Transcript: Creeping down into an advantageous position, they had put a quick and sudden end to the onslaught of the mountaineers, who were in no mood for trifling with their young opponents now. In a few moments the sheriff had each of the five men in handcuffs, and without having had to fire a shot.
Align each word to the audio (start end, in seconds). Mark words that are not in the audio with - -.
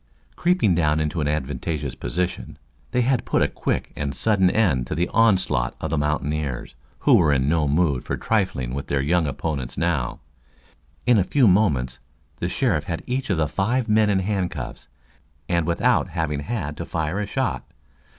Creeping 0.35 0.73
down 0.73 0.99
into 0.99 1.21
an 1.21 1.27
advantageous 1.27 1.93
position, 1.93 2.57
they 2.89 3.01
had 3.01 3.23
put 3.23 3.43
a 3.43 3.47
quick 3.47 3.93
and 3.95 4.15
sudden 4.15 4.49
end 4.49 4.87
to 4.87 4.95
the 4.95 5.07
onslaught 5.09 5.75
of 5.79 5.91
the 5.91 5.97
mountaineers, 5.99 6.73
who 7.01 7.13
were 7.17 7.31
in 7.31 7.47
no 7.47 7.67
mood 7.67 8.03
for 8.03 8.17
trifling 8.17 8.73
with 8.73 8.87
their 8.87 8.99
young 8.99 9.27
opponents 9.27 9.77
now. 9.77 10.19
In 11.05 11.19
a 11.19 11.23
few 11.23 11.47
moments 11.47 11.99
the 12.37 12.49
sheriff 12.49 12.85
had 12.85 13.03
each 13.05 13.29
of 13.29 13.37
the 13.37 13.47
five 13.47 13.87
men 13.87 14.09
in 14.09 14.21
handcuffs, 14.21 14.87
and 15.47 15.67
without 15.67 16.07
having 16.09 16.39
had 16.39 16.77
to 16.77 16.85
fire 16.87 17.19
a 17.19 17.27
shot. 17.27 17.63